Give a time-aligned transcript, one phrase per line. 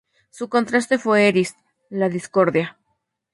[0.31, 1.55] Su contraste fue Eris:
[1.91, 2.79] la discordia.